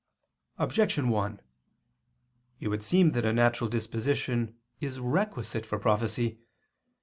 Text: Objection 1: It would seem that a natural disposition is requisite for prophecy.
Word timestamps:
Objection 0.57 1.09
1: 1.09 1.39
It 2.59 2.69
would 2.69 2.81
seem 2.81 3.11
that 3.11 3.23
a 3.23 3.31
natural 3.31 3.69
disposition 3.69 4.57
is 4.79 4.99
requisite 4.99 5.63
for 5.63 5.77
prophecy. 5.77 6.39